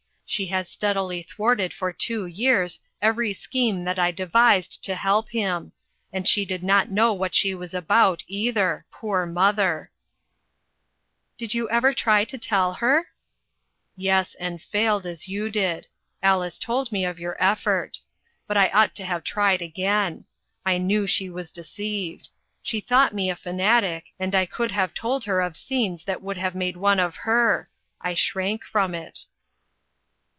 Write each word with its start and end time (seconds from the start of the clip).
She 0.31 0.45
has 0.45 0.69
steadily 0.69 1.23
thwarted 1.23 1.73
for 1.73 1.91
two 1.91 2.25
years 2.25 2.79
every 3.01 3.33
scheme 3.33 3.83
that 3.83 3.99
I 3.99 4.11
devised 4.11 4.81
to 4.85 4.95
help 4.95 5.27
him; 5.31 5.73
and 6.13 6.25
she 6.25 6.45
did 6.45 6.63
not 6.63 6.89
know 6.89 7.11
what 7.11 7.35
she 7.35 7.53
was 7.53 7.73
about, 7.73 8.23
either, 8.27 8.85
poor 8.93 9.25
mother!"" 9.25 9.91
Did 11.37 11.53
you 11.53 11.69
ever 11.69 11.93
try 11.93 12.23
to 12.23 12.37
tell 12.37 12.75
her?"" 12.75 13.09
Yes, 13.97 14.33
and 14.35 14.61
failed, 14.61 15.05
as 15.05 15.27
you 15.27 15.49
did. 15.49 15.87
Alice 16.23 16.57
told 16.57 16.93
me 16.93 17.03
of 17.03 17.19
your 17.19 17.35
effort. 17.37 17.99
But 18.47 18.55
I 18.55 18.69
ought 18.69 18.95
to 18.95 19.03
have 19.05 19.25
tried 19.25 19.61
again. 19.61 20.23
I 20.65 20.77
knew 20.77 21.07
she 21.07 21.29
was 21.29 21.51
deceived. 21.51 22.29
She 22.63 22.79
thought 22.79 23.13
me 23.13 23.29
a 23.29 23.35
fanatic, 23.35 24.05
and 24.17 24.33
I 24.33 24.45
could 24.45 24.71
have 24.71 24.93
told 24.93 25.25
her 25.25 25.41
of 25.41 25.57
scenes 25.57 26.05
that 26.05 26.21
would 26.21 26.37
have 26.37 26.55
made 26.55 26.77
one 26.77 27.01
of 27.01 27.17
her. 27.17 27.69
I 27.99 28.13
shrank 28.13 28.63
from 28.63 28.95
it." 28.95 29.25